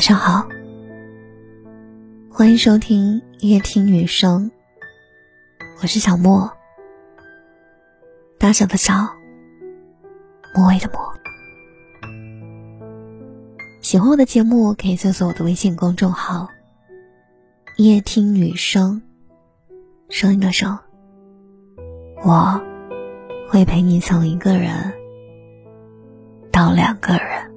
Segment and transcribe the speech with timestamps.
[0.00, 0.48] 晚上好，
[2.32, 4.50] 欢迎收听夜听女生，
[5.82, 6.50] 我是小莫，
[8.38, 8.94] 大小的小，
[10.54, 11.12] 莫尾的莫。
[13.82, 16.48] 喜欢我的节目，可以搜索我的微信公众号
[17.76, 19.02] “夜听女生”，
[20.08, 20.78] 声音的声，
[22.24, 22.58] 我
[23.50, 24.94] 会陪你从一个人
[26.50, 27.50] 到两个人。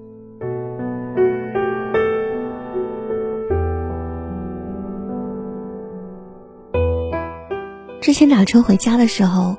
[8.14, 9.58] 之前打车回家的时候，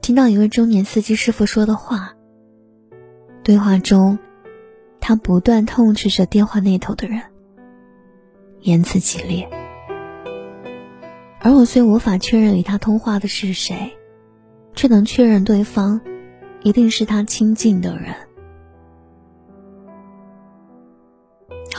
[0.00, 2.12] 听到一位中年司机师傅说的话。
[3.44, 4.18] 对话中，
[4.98, 7.22] 他不断痛斥着电话那头的人，
[8.62, 9.48] 言辞激烈。
[11.38, 13.96] 而我虽无法确认与他通话的是谁，
[14.74, 16.00] 却能确认对方
[16.64, 18.12] 一定是他亲近的人。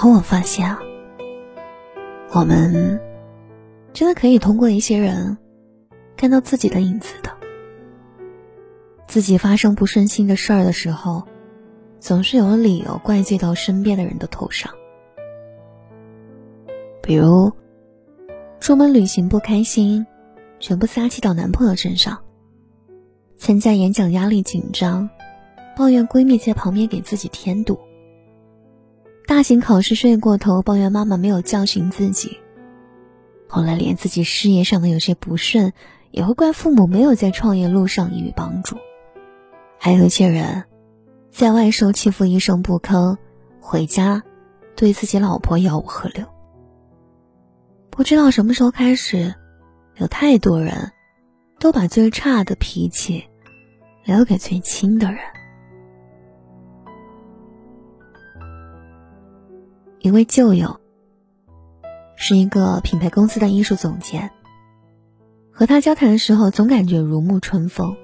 [0.02, 0.80] 而我发现啊，
[2.31, 3.02] 我们
[3.91, 5.38] 真的可以通过一些人。
[6.17, 7.30] 看到自己的影子的，
[9.08, 11.23] 自己发生不顺心的事儿的时候，
[11.99, 14.73] 总是有理由怪罪到身边的人的头上。
[17.02, 17.52] 比如，
[18.59, 20.05] 出门旅行不开心，
[20.59, 22.16] 全部撒气到男朋友身上；
[23.38, 25.08] 参加演讲压力紧张，
[25.75, 27.75] 抱怨闺蜜在旁边给自己添堵；
[29.27, 32.30] 大型考试睡过头，抱怨妈妈没有教训自己；
[33.47, 35.71] 后来连自己事业上的有些不顺。
[36.16, 38.77] 也会怪父母没有在创业路上给予帮助，
[39.77, 40.63] 还有一些人，
[41.30, 43.17] 在外受欺负一声不吭，
[43.59, 44.23] 回家
[44.77, 46.25] 对自己老婆吆五喝六。
[47.89, 49.36] 不知道什么时候开始，
[49.95, 50.93] 有太多人
[51.59, 53.25] 都把最差的脾气
[54.05, 55.19] 留给最亲的人。
[59.99, 60.80] 一位旧友
[62.16, 64.32] 是一个品牌公司的艺术总监。
[65.58, 67.95] 和他交谈的时候，总感觉如沐春风。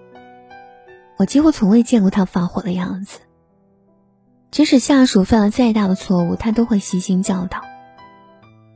[1.17, 3.19] 我几乎从未见过他发火的样子。
[4.51, 7.61] 即使下属犯了再大的错误，他都会悉心教导。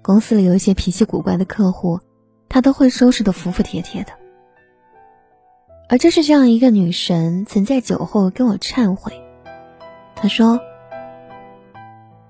[0.01, 2.01] 公司里有一些脾气古怪的客户，
[2.49, 4.11] 他都会收拾的服服帖帖的。
[5.87, 9.23] 而就是这样一个女神，曾在酒后跟我忏悔。
[10.15, 10.59] 她说：“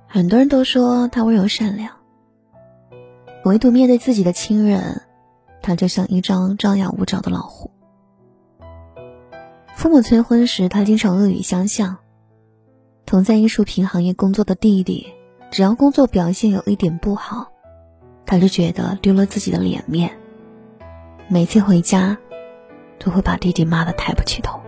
[0.07, 1.93] 很多人都说她温柔善良，
[3.45, 5.01] 唯独面对自己的亲人。”
[5.65, 7.71] 他就像一张张牙舞爪的老虎。
[9.75, 11.95] 父母催婚时，他经常恶语相向；
[13.07, 15.11] 同在艺术品行业工作的弟弟，
[15.49, 17.51] 只要工作表现有一点不好，
[18.27, 20.19] 他就觉得丢了自己的脸面。
[21.27, 22.15] 每次回家，
[22.99, 24.59] 都会把弟弟骂得抬不起头。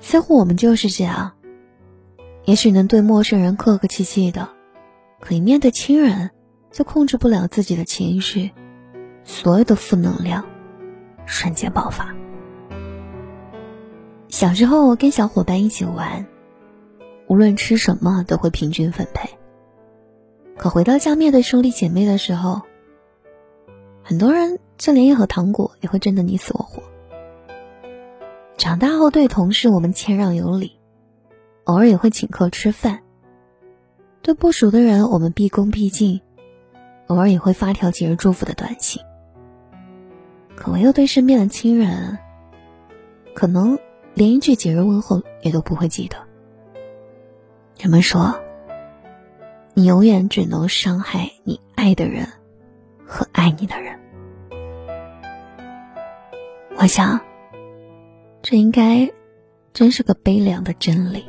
[0.00, 1.34] 似乎我们就是这样，
[2.46, 4.55] 也许能对陌生人客客气气的。
[5.20, 6.30] 可以面对亲人，
[6.70, 8.52] 就控制不了自己的情绪，
[9.24, 10.44] 所有的负能量
[11.24, 12.14] 瞬间爆发。
[14.28, 16.26] 小时候跟小伙伴一起玩，
[17.26, 19.30] 无论吃什么都会平均分配。
[20.58, 22.62] 可回到家面对兄弟姐妹的时候，
[24.02, 26.82] 很多人就连一盒糖果也会争得你死我活。
[28.56, 30.78] 长大后对同事我们谦让有礼，
[31.64, 33.02] 偶尔也会请客吃饭。
[34.26, 36.20] 对不熟的人，我们毕恭毕敬，
[37.06, 39.00] 偶尔也会发条节日祝福的短信。
[40.56, 42.18] 可唯有对身边的亲人，
[43.34, 43.78] 可能
[44.14, 46.16] 连一句节日问候也都不会记得。
[47.78, 48.34] 人们说，
[49.74, 52.26] 你永远只能伤害你爱的人
[53.06, 53.96] 和爱你的人。
[56.78, 57.20] 我想，
[58.42, 59.08] 这应该
[59.72, 61.24] 真是个悲凉的真理。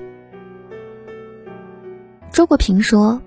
[2.37, 3.19] 周国平说：“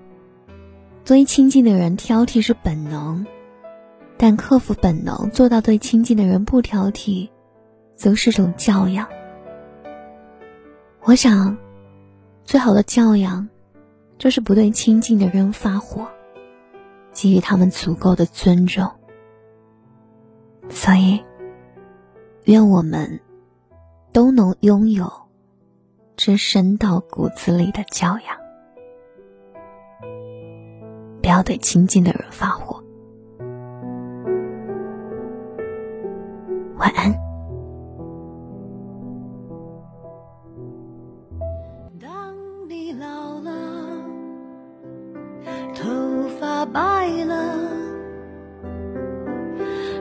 [1.03, 3.25] 对亲近的人挑剔是本能，
[4.15, 7.29] 但克服本能，做到对亲近的人不挑剔，
[7.93, 9.05] 则是种教养。
[11.03, 11.57] 我想，
[12.45, 13.49] 最好的教养，
[14.17, 16.07] 就是不对亲近的人发火，
[17.11, 18.89] 给予他们足够的尊重。
[20.69, 21.21] 所以，
[22.45, 23.19] 愿我们
[24.13, 25.11] 都能拥有
[26.15, 28.39] 这深到骨子里的教养。”
[31.31, 32.83] 不要对亲近的人发火。
[36.75, 37.09] 晚安。
[42.01, 42.35] 当
[42.67, 43.49] 你老了，
[45.73, 47.55] 头发白了，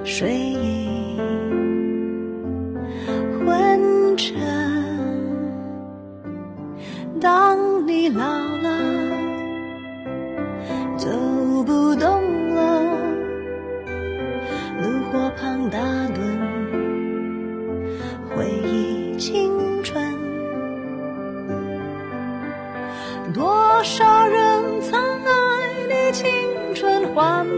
[0.03, 0.90] 睡意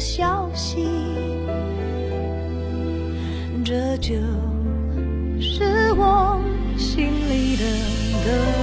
[0.00, 0.88] 消息。
[3.64, 4.14] 这就
[5.40, 6.40] 是我
[6.76, 7.64] 心里的
[8.24, 8.59] 歌。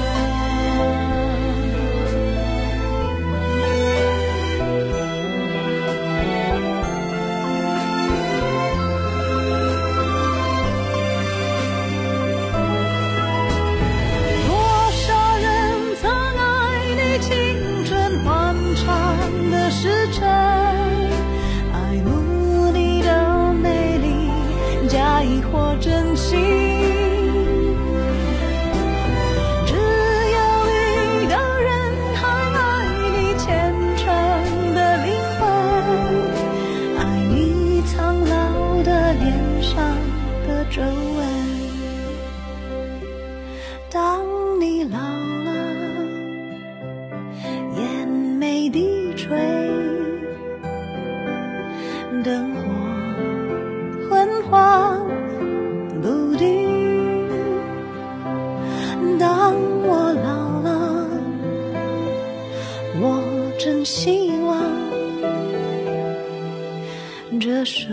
[67.67, 67.89] 首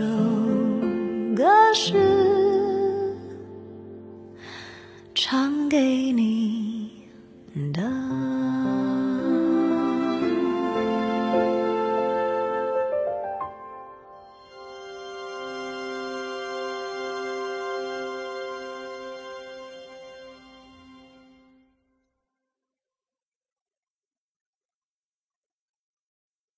[1.35, 1.43] 歌
[1.73, 2.14] 是